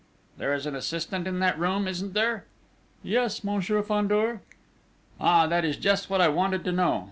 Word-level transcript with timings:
"There 0.39 0.51
is 0.51 0.65
an 0.65 0.73
assistant 0.75 1.27
in 1.27 1.37
that 1.41 1.59
room, 1.59 1.87
isn't 1.87 2.15
there?" 2.15 2.45
"Yes, 3.03 3.43
Monsieur 3.43 3.83
Fandor." 3.83 4.41
"Ah! 5.19 5.45
That 5.45 5.63
is 5.63 5.77
just 5.77 6.09
what 6.09 6.21
I 6.21 6.27
wanted 6.27 6.63
to 6.63 6.71
know! 6.71 6.99